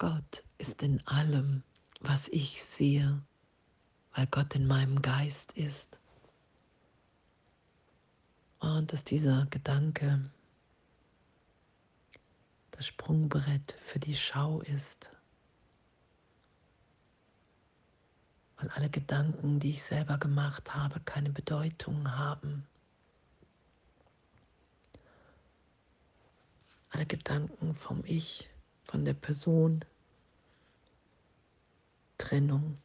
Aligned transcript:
Gott 0.00 0.44
ist 0.56 0.82
in 0.82 1.06
allem, 1.06 1.62
was 2.00 2.28
ich 2.28 2.64
sehe, 2.64 3.22
weil 4.14 4.26
Gott 4.28 4.54
in 4.54 4.66
meinem 4.66 5.02
Geist 5.02 5.52
ist. 5.52 5.98
Und 8.60 8.94
dass 8.94 9.04
dieser 9.04 9.44
Gedanke 9.50 10.30
das 12.70 12.86
Sprungbrett 12.86 13.76
für 13.78 13.98
die 13.98 14.16
Schau 14.16 14.62
ist. 14.62 15.10
Weil 18.56 18.70
alle 18.70 18.88
Gedanken, 18.88 19.60
die 19.60 19.72
ich 19.72 19.82
selber 19.82 20.16
gemacht 20.16 20.74
habe, 20.74 21.00
keine 21.00 21.28
Bedeutung 21.28 22.10
haben. 22.10 22.66
Alle 26.88 27.04
Gedanken 27.04 27.74
vom 27.74 28.02
Ich, 28.06 28.49
von 28.90 29.04
der 29.04 29.14
Person, 29.14 29.84
Trennung 32.18 32.76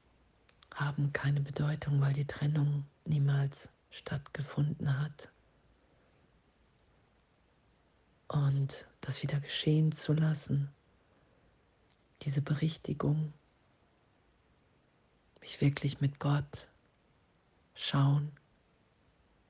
haben 0.71 1.11
keine 1.13 1.41
Bedeutung, 1.41 1.99
weil 1.99 2.13
die 2.13 2.27
Trennung 2.27 2.85
niemals 3.05 3.69
stattgefunden 3.89 5.01
hat. 5.01 5.29
Und 8.27 8.85
das 9.01 9.23
wieder 9.23 9.39
geschehen 9.39 9.91
zu 9.91 10.13
lassen, 10.13 10.69
diese 12.21 12.43
Berichtigung, 12.43 13.33
mich 15.41 15.59
wirklich 15.59 16.01
mit 16.01 16.19
Gott 16.19 16.67
schauen, 17.73 18.31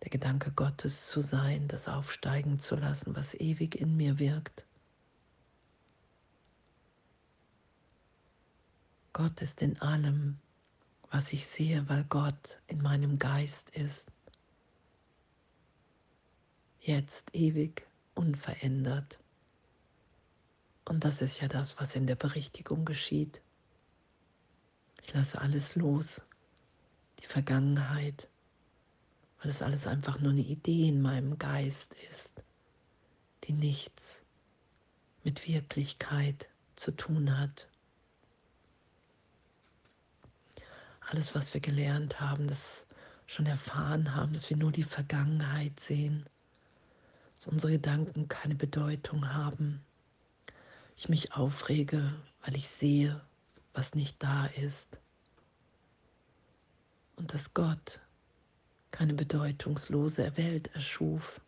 der 0.03 0.09
Gedanke 0.09 0.51
Gottes 0.51 1.09
zu 1.09 1.20
sein, 1.20 1.67
das 1.67 1.90
aufsteigen 1.90 2.59
zu 2.59 2.77
lassen, 2.77 3.13
was 3.13 3.34
ewig 3.34 3.76
in 3.76 3.98
mir 3.98 4.20
wirkt. 4.20 4.65
Gott 9.15 9.41
ist 9.41 9.61
in 9.61 9.79
allem, 9.79 10.40
was 11.09 11.31
ich 11.31 11.48
sehe, 11.48 11.87
weil 11.87 12.03
Gott 12.03 12.59
in 12.67 12.81
meinem 12.81 13.17
Geist 13.17 13.70
ist. 13.70 14.12
Jetzt 16.81 17.34
ewig 17.34 17.87
unverändert. 18.13 19.17
Und 20.84 21.05
das 21.05 21.21
ist 21.21 21.40
ja 21.40 21.48
das, 21.48 21.79
was 21.79 21.95
in 21.95 22.07
der 22.07 22.17
Berichtigung 22.17 22.84
geschieht. 22.84 23.41
Ich 25.01 25.13
lasse 25.13 25.40
alles 25.40 25.77
los, 25.77 26.21
die 27.21 27.27
Vergangenheit, 27.27 28.27
weil 29.40 29.49
es 29.49 29.62
alles 29.62 29.87
einfach 29.87 30.20
nur 30.20 30.34
eine 30.34 30.41
Idee 30.41 30.90
in 30.90 31.01
meinem 31.01 31.40
Geist 31.40 31.93
ist, 32.12 32.43
die 33.45 33.53
nichts 33.53 34.25
mit 35.23 35.47
Wirklichkeit 35.47 36.49
zu 36.75 36.91
tun 36.91 37.40
hat. 37.40 37.70
Alles, 41.07 41.35
was 41.35 41.53
wir 41.53 41.61
gelernt 41.61 42.20
haben, 42.20 42.48
das 42.48 42.87
schon 43.27 43.45
erfahren 43.45 44.15
haben, 44.15 44.34
dass 44.34 44.49
wir 44.49 44.57
nur 44.57 44.71
die 44.71 44.84
Vergangenheit 44.84 45.79
sehen, 45.79 46.25
dass 47.35 47.47
unsere 47.47 47.73
Gedanken 47.73 48.27
keine 48.27 48.55
Bedeutung 48.55 49.31
haben. 49.34 49.84
Ich 50.97 51.09
mich 51.09 51.34
aufrege, 51.34 52.13
weil 52.43 52.55
ich 52.55 52.70
sehe, 52.70 53.21
was 53.73 53.93
nicht 53.93 54.21
da 54.23 54.47
ist. 54.47 54.99
Und 57.17 57.34
dass 57.34 57.53
Gott 57.53 57.99
keine 58.91 59.13
bedeutungslose 59.13 60.37
Welt 60.37 60.73
erschuf. 60.73 61.40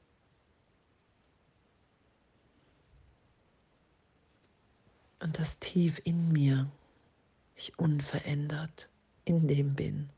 Und 5.20 5.40
dass 5.40 5.58
tief 5.60 6.00
in 6.04 6.32
mir 6.32 6.70
ich 7.56 7.80
unverändert 7.80 8.90
in 9.28 9.48
dem 9.48 9.76
bin, 9.76 10.10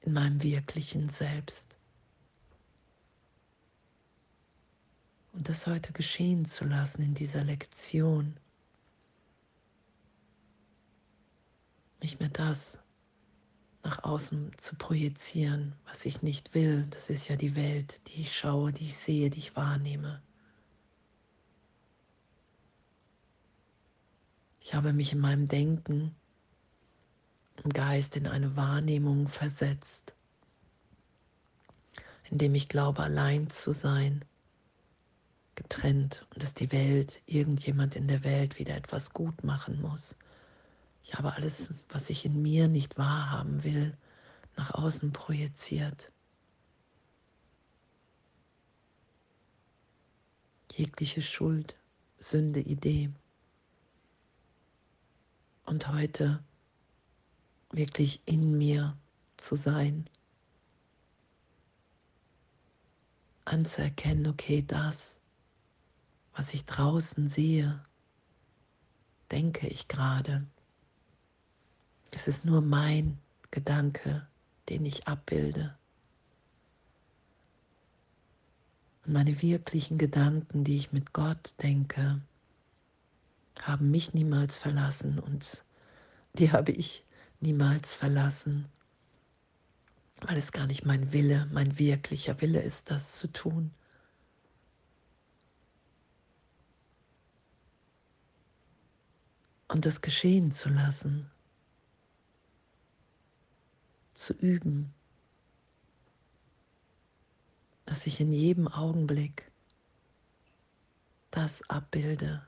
in 0.00 0.14
meinem 0.14 0.42
wirklichen 0.42 1.10
Selbst. 1.10 1.76
Und 5.32 5.48
das 5.48 5.66
heute 5.66 5.92
geschehen 5.92 6.46
zu 6.46 6.64
lassen 6.64 7.02
in 7.02 7.14
dieser 7.14 7.44
Lektion. 7.44 8.36
Nicht 12.02 12.18
mehr 12.18 12.30
das 12.30 12.80
nach 13.82 14.04
außen 14.04 14.52
zu 14.56 14.74
projizieren, 14.76 15.74
was 15.84 16.04
ich 16.06 16.22
nicht 16.22 16.54
will. 16.54 16.86
Das 16.90 17.10
ist 17.10 17.28
ja 17.28 17.36
die 17.36 17.54
Welt, 17.54 18.00
die 18.08 18.22
ich 18.22 18.36
schaue, 18.36 18.72
die 18.72 18.86
ich 18.86 18.96
sehe, 18.96 19.30
die 19.30 19.38
ich 19.38 19.56
wahrnehme. 19.56 20.22
Ich 24.60 24.74
habe 24.74 24.92
mich 24.92 25.12
in 25.12 25.20
meinem 25.20 25.48
Denken, 25.48 26.14
im 27.64 27.72
Geist 27.72 28.16
in 28.16 28.26
eine 28.26 28.56
Wahrnehmung 28.56 29.28
versetzt, 29.28 30.14
in 32.30 32.38
dem 32.38 32.54
ich 32.54 32.68
glaube, 32.68 33.02
allein 33.02 33.50
zu 33.50 33.72
sein 33.72 34.24
getrennt 35.54 36.26
und 36.32 36.42
dass 36.42 36.54
die 36.54 36.72
Welt, 36.72 37.22
irgendjemand 37.26 37.94
in 37.96 38.08
der 38.08 38.24
Welt 38.24 38.58
wieder 38.58 38.76
etwas 38.76 39.12
gut 39.12 39.44
machen 39.44 39.80
muss. 39.82 40.16
Ich 41.04 41.14
habe 41.14 41.34
alles, 41.34 41.70
was 41.90 42.08
ich 42.08 42.24
in 42.24 42.40
mir 42.40 42.68
nicht 42.68 42.96
wahrhaben 42.96 43.62
will, 43.62 43.96
nach 44.56 44.74
außen 44.74 45.12
projiziert. 45.12 46.10
Jegliche 50.72 51.20
Schuld, 51.20 51.74
Sünde, 52.18 52.60
Idee. 52.60 53.10
Und 55.64 55.88
heute 55.88 56.42
wirklich 57.70 58.20
in 58.26 58.56
mir 58.58 58.96
zu 59.36 59.54
sein, 59.54 60.08
anzuerkennen, 63.44 64.28
okay, 64.28 64.62
das 64.66 65.20
was 66.40 66.54
ich 66.54 66.64
draußen 66.64 67.28
sehe, 67.28 67.84
denke 69.30 69.66
ich 69.68 69.88
gerade. 69.88 70.46
Es 72.12 72.28
ist 72.28 72.44
nur 72.46 72.60
mein 72.60 73.18
Gedanke, 73.50 74.26
den 74.68 74.86
ich 74.86 75.06
abbilde. 75.06 75.76
Und 79.04 79.12
meine 79.12 79.42
wirklichen 79.42 79.98
Gedanken, 79.98 80.64
die 80.64 80.76
ich 80.76 80.92
mit 80.92 81.12
Gott 81.12 81.54
denke, 81.62 82.20
haben 83.60 83.90
mich 83.90 84.14
niemals 84.14 84.56
verlassen 84.56 85.18
und 85.18 85.64
die 86.38 86.52
habe 86.52 86.72
ich 86.72 87.04
niemals 87.40 87.94
verlassen, 87.94 88.66
weil 90.20 90.36
es 90.36 90.52
gar 90.52 90.66
nicht 90.66 90.84
mein 90.84 91.12
Wille, 91.12 91.48
mein 91.52 91.78
wirklicher 91.78 92.40
Wille 92.40 92.60
ist, 92.60 92.90
das 92.90 93.18
zu 93.18 93.32
tun. 93.32 93.72
und 99.70 99.86
es 99.86 100.00
geschehen 100.00 100.50
zu 100.50 100.68
lassen, 100.68 101.30
zu 104.14 104.34
üben, 104.34 104.92
dass 107.86 108.06
ich 108.06 108.20
in 108.20 108.32
jedem 108.32 108.66
Augenblick 108.66 109.50
das 111.30 111.62
abbilde, 111.70 112.46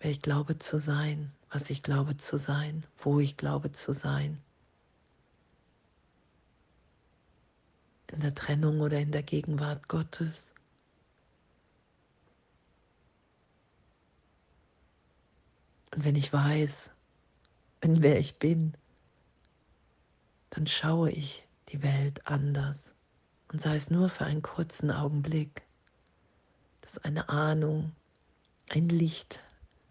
wer 0.00 0.10
ich 0.10 0.22
glaube 0.22 0.58
zu 0.58 0.80
sein, 0.80 1.30
was 1.52 1.68
ich 1.68 1.82
glaube 1.82 2.16
zu 2.16 2.38
sein, 2.38 2.86
wo 2.98 3.20
ich 3.20 3.36
glaube 3.36 3.70
zu 3.72 3.92
sein. 3.92 4.42
In 8.10 8.20
der 8.20 8.34
Trennung 8.34 8.80
oder 8.80 8.98
in 8.98 9.12
der 9.12 9.22
Gegenwart 9.22 9.86
Gottes. 9.88 10.54
Und 15.94 16.04
wenn 16.04 16.16
ich 16.16 16.32
weiß, 16.32 16.90
in 17.82 18.02
wer 18.02 18.18
ich 18.18 18.38
bin, 18.38 18.74
dann 20.50 20.66
schaue 20.66 21.10
ich 21.10 21.46
die 21.68 21.82
Welt 21.82 22.26
anders. 22.26 22.94
Und 23.48 23.60
sei 23.60 23.76
es 23.76 23.90
nur 23.90 24.08
für 24.08 24.24
einen 24.24 24.42
kurzen 24.42 24.90
Augenblick, 24.90 25.62
dass 26.80 26.96
eine 26.98 27.28
Ahnung, 27.28 27.92
ein 28.70 28.88
Licht 28.88 29.40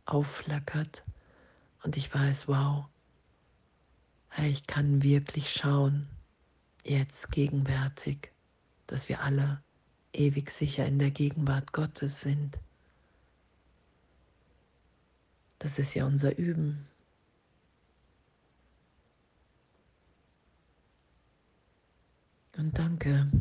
aufflackert 0.05 1.03
und 1.83 1.97
ich 1.97 2.13
weiß, 2.13 2.47
wow, 2.47 2.85
ich 4.37 4.65
kann 4.67 5.03
wirklich 5.03 5.51
schauen, 5.51 6.07
jetzt 6.83 7.31
gegenwärtig, 7.31 8.31
dass 8.87 9.09
wir 9.09 9.21
alle 9.21 9.61
ewig 10.13 10.49
sicher 10.49 10.85
in 10.85 10.99
der 10.99 11.11
Gegenwart 11.11 11.73
Gottes 11.73 12.21
sind. 12.21 12.59
Das 15.59 15.79
ist 15.79 15.93
ja 15.93 16.05
unser 16.05 16.37
Üben. 16.37 16.87
Und 22.57 22.77
danke, 22.77 23.31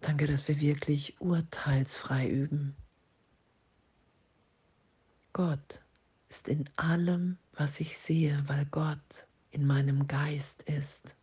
danke, 0.00 0.26
dass 0.26 0.46
wir 0.48 0.60
wirklich 0.60 1.20
urteilsfrei 1.20 2.28
üben. 2.28 2.76
Gott 5.32 5.81
ist 6.32 6.48
in 6.48 6.64
allem, 6.76 7.36
was 7.52 7.78
ich 7.78 7.98
sehe, 7.98 8.42
weil 8.46 8.64
Gott 8.64 9.26
in 9.50 9.66
meinem 9.66 10.06
Geist 10.06 10.62
ist. 10.62 11.14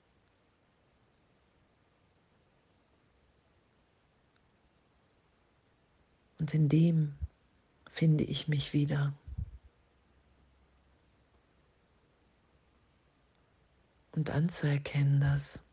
Und 6.37 6.53
in 6.53 6.69
dem 6.69 7.15
finde 7.89 8.23
ich 8.23 8.47
mich 8.47 8.71
wieder. 8.73 9.11
Und 14.11 14.29
anzuerkennen, 14.29 15.19
dass 15.21 15.63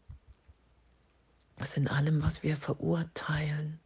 es 1.56 1.76
in 1.76 1.88
allem, 1.88 2.22
was 2.22 2.42
wir 2.42 2.56
verurteilen, 2.56 3.78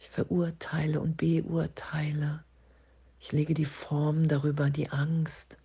ich 0.00 0.10
verurteile 0.10 0.98
und 0.98 1.16
beurteile, 1.16 2.42
ich 3.20 3.32
lege 3.32 3.54
die 3.54 3.64
Form 3.64 4.28
darüber, 4.28 4.70
die 4.70 4.90
Angst, 4.90 5.58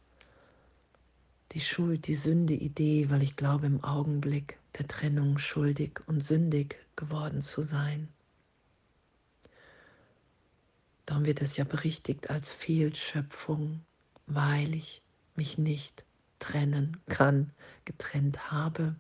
die 1.52 1.62
Schuld, 1.62 2.08
die 2.08 2.16
Sünde, 2.16 2.54
Idee, 2.54 3.10
weil 3.10 3.22
ich 3.22 3.36
glaube 3.36 3.68
im 3.68 3.84
Augenblick 3.84 4.58
der 4.78 4.88
Trennung 4.88 5.38
schuldig 5.38 6.00
und 6.08 6.24
sündig 6.24 6.78
geworden 6.96 7.42
zu 7.42 7.62
sein. 7.62 8.08
Darum 11.06 11.26
wird 11.26 11.42
es 11.42 11.58
ja 11.58 11.64
berichtigt 11.64 12.30
als 12.30 12.52
Fehlschöpfung, 12.52 13.82
weil 14.26 14.74
ich 14.74 15.02
mich 15.36 15.58
nicht 15.58 16.06
trennen 16.40 16.98
kann, 17.08 17.52
getrennt 17.86 18.52
habe, 18.52 18.96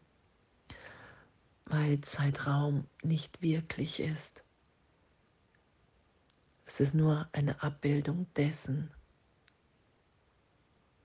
weil 1.66 2.02
Zeitraum 2.02 2.86
nicht 3.02 3.42
wirklich 3.42 4.00
ist. 4.00 4.44
Es 6.66 6.80
ist 6.80 6.94
nur 6.94 7.28
eine 7.34 7.62
Abbildung 7.62 8.26
dessen, 8.36 8.90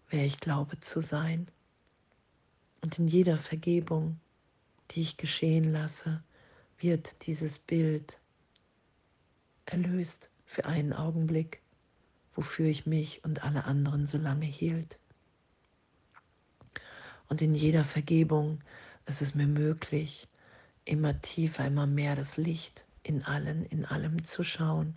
wer 0.08 0.24
ich 0.24 0.38
glaube 0.38 0.78
zu 0.78 1.00
sein. 1.00 1.48
Und 2.80 2.98
in 2.98 3.08
jeder 3.08 3.38
Vergebung, 3.38 4.20
die 4.90 5.02
ich 5.02 5.16
geschehen 5.16 5.64
lasse, 5.64 6.22
wird 6.78 7.26
dieses 7.26 7.58
Bild 7.58 8.20
erlöst 9.66 10.30
für 10.44 10.64
einen 10.64 10.92
Augenblick, 10.92 11.60
wofür 12.34 12.66
ich 12.66 12.86
mich 12.86 13.24
und 13.24 13.42
alle 13.42 13.64
anderen 13.64 14.06
so 14.06 14.16
lange 14.16 14.46
hielt. 14.46 14.98
Und 17.28 17.42
in 17.42 17.54
jeder 17.54 17.82
Vergebung 17.82 18.60
ist 19.06 19.22
es 19.22 19.34
mir 19.34 19.48
möglich, 19.48 20.28
immer 20.84 21.20
tiefer, 21.20 21.66
immer 21.66 21.86
mehr 21.88 22.14
das 22.14 22.36
Licht 22.36 22.86
in 23.02 23.24
allen, 23.24 23.66
in 23.66 23.84
allem 23.84 24.22
zu 24.22 24.44
schauen 24.44 24.96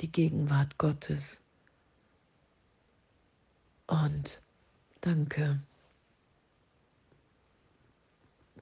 die 0.00 0.10
Gegenwart 0.10 0.78
Gottes. 0.78 1.42
Und 3.86 4.42
danke. 5.00 5.60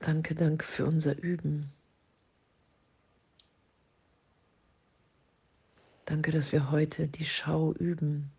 Danke, 0.00 0.34
danke 0.34 0.64
für 0.64 0.87
unser 0.87 1.17
Üben. 1.17 1.70
Danke, 6.05 6.32
dass 6.32 6.50
wir 6.50 6.70
heute 6.70 7.06
die 7.06 7.25
Schau 7.25 7.73
üben 7.73 8.32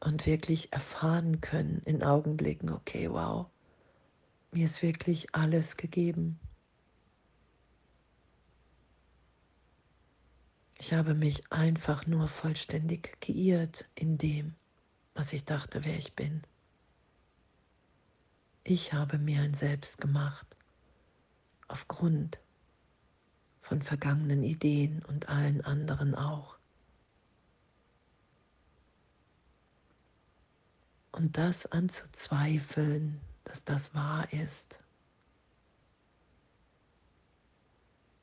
und 0.00 0.26
wirklich 0.26 0.72
erfahren 0.72 1.40
können 1.40 1.82
in 1.84 2.02
Augenblicken, 2.02 2.70
okay, 2.70 3.10
wow, 3.10 3.46
mir 4.52 4.64
ist 4.64 4.82
wirklich 4.82 5.34
alles 5.34 5.76
gegeben. 5.76 6.38
Ich 10.80 10.94
habe 10.94 11.14
mich 11.14 11.52
einfach 11.52 12.06
nur 12.06 12.28
vollständig 12.28 13.20
geirrt 13.20 13.88
in 13.96 14.16
dem, 14.16 14.54
was 15.12 15.32
ich 15.32 15.44
dachte, 15.44 15.84
wer 15.84 15.98
ich 15.98 16.14
bin. 16.14 16.42
Ich 18.62 18.92
habe 18.92 19.18
mir 19.18 19.42
ein 19.42 19.54
Selbst 19.54 20.00
gemacht 20.00 20.46
aufgrund 21.66 22.40
von 23.60 23.82
vergangenen 23.82 24.44
Ideen 24.44 25.04
und 25.04 25.28
allen 25.28 25.62
anderen 25.62 26.14
auch. 26.14 26.58
Und 31.10 31.36
das 31.36 31.66
anzuzweifeln, 31.66 33.20
dass 33.42 33.64
das 33.64 33.94
wahr 33.94 34.32
ist, 34.32 34.80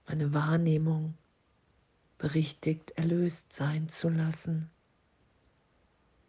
meine 0.07 0.33
Wahrnehmung 0.33 1.17
berichtigt 2.17 2.91
erlöst 2.91 3.53
sein 3.53 3.89
zu 3.89 4.09
lassen, 4.09 4.69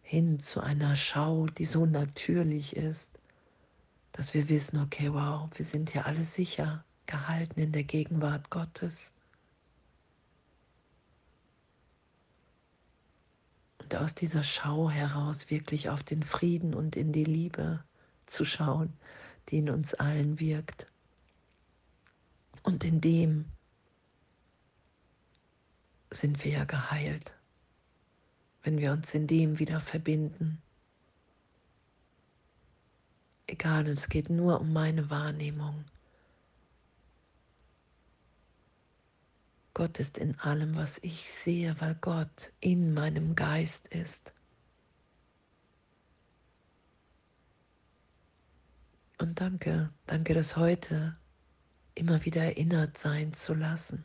hin 0.03 0.41
zu 0.41 0.61
einer 0.61 0.97
Schau, 0.97 1.47
die 1.47 1.65
so 1.65 1.87
natürlich 1.87 2.77
ist, 2.77 3.19
dass 4.12 4.35
wir 4.35 4.49
wissen, 4.49 4.81
okay, 4.81 5.12
wow, 5.12 5.49
wir 5.55 5.65
sind 5.65 5.91
hier 5.91 6.06
alle 6.06 6.25
sicher 6.25 6.85
gehalten 7.06 7.61
in 7.61 7.73
der 7.73 7.85
Gegenwart 7.85 8.50
Gottes. 8.50 9.12
Und 13.79 13.94
aus 13.94 14.15
dieser 14.15 14.43
Schau 14.43 14.91
heraus 14.91 15.50
wirklich 15.50 15.91
auf 15.91 16.03
den 16.03 16.23
Frieden 16.23 16.75
und 16.75 16.97
in 16.97 17.12
die 17.12 17.25
Liebe 17.25 17.85
zu 18.27 18.44
schauen, 18.44 18.93
die 19.49 19.59
in 19.59 19.71
uns 19.71 19.94
allen 19.94 20.41
wirkt. 20.41 20.91
Und 22.62 22.83
in 22.85 23.00
dem 23.00 23.44
sind 26.19 26.45
wir 26.45 26.53
ja 26.53 26.65
geheilt, 26.65 27.35
wenn 28.63 28.79
wir 28.79 28.93
uns 28.93 29.15
in 29.15 29.27
dem 29.27 29.59
wieder 29.59 29.81
verbinden. 29.81 30.63
Egal, 33.47 33.87
es 33.87 34.09
geht 34.09 34.29
nur 34.29 34.61
um 34.61 34.73
meine 34.73 35.09
Wahrnehmung. 35.11 35.85
Gott 39.75 40.01
ist 40.01 40.19
in 40.19 40.39
allem, 40.41 40.75
was 40.75 40.99
ich 41.03 41.31
sehe, 41.31 41.81
weil 41.81 41.95
Gott 41.97 42.51
in 42.61 42.95
meinem 42.95 43.35
Geist 43.35 43.89
ist. 43.89 44.33
Und 49.19 49.41
danke, 49.41 49.91
danke, 50.07 50.35
das 50.35 50.57
heute 50.57 51.17
immer 51.95 52.25
wieder 52.25 52.43
erinnert 52.43 52.99
sein 52.99 53.33
zu 53.33 53.55
lassen 53.55 54.05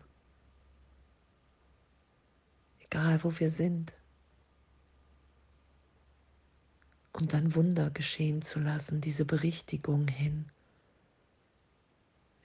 egal 2.91 3.23
wo 3.23 3.39
wir 3.39 3.49
sind. 3.49 3.93
Und 7.13 7.33
dann 7.33 7.55
Wunder 7.55 7.89
geschehen 7.89 8.41
zu 8.41 8.59
lassen, 8.59 9.01
diese 9.01 9.25
Berichtigung 9.25 10.07
hin 10.07 10.45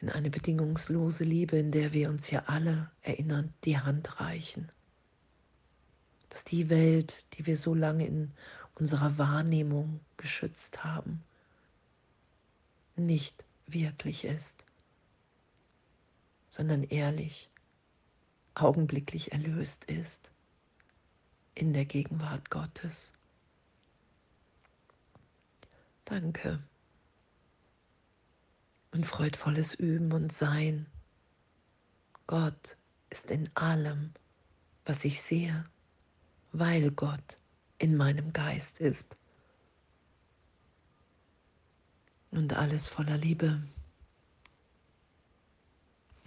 in 0.00 0.11
eine 0.11 0.31
bedingungslose 0.31 1.25
Liebe, 1.25 1.57
in 1.59 1.73
der 1.73 1.93
wir 1.93 2.11
uns 2.11 2.31
ja 2.31 2.45
alle 2.47 2.91
erinnern, 3.03 3.53
die 3.65 3.79
Hand 3.79 4.21
reichen. 4.21 4.71
Dass 6.29 6.45
die 6.45 6.69
Welt, 6.69 7.25
die 7.35 7.47
wir 7.47 7.57
so 7.57 7.75
lange 7.75 8.07
in 8.07 8.31
unserer 8.75 9.19
Wahrnehmung 9.19 10.00
geschützt 10.17 10.85
haben, 10.85 11.25
nicht 12.95 13.45
wirklich 13.67 14.25
ist, 14.25 14.65
sondern 16.50 16.85
ehrlich, 16.85 17.49
augenblicklich 18.55 19.33
erlöst 19.33 19.87
ist 19.87 20.31
in 21.57 21.73
der 21.73 21.87
Gegenwart 21.87 22.51
Gottes. 22.51 23.13
Danke. 26.05 26.63
Und 28.93 29.05
freudvolles 29.07 29.75
Üben 29.75 30.13
und 30.13 30.33
Sein. 30.33 30.87
Gott 32.27 32.77
ist 33.11 33.31
in 33.31 33.51
allem, 33.57 34.13
was 34.85 35.05
ich 35.05 35.21
sehe, 35.21 35.65
weil 36.53 36.91
Gott 36.91 37.39
in 37.79 37.97
meinem 37.97 38.33
Geist 38.33 38.79
ist. 38.81 39.17
Und 42.31 42.53
alles 42.53 42.89
voller 42.89 43.17
Liebe. 43.17 43.63